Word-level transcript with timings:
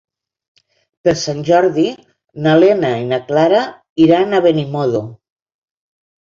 Per 1.07 1.11
Sant 1.23 1.43
Jordi 1.49 1.83
na 2.45 2.55
Lena 2.63 2.91
i 3.03 3.05
na 3.11 3.19
Clara 3.27 3.61
iran 4.07 4.33
a 4.33 4.41
Benimodo. 4.49 5.05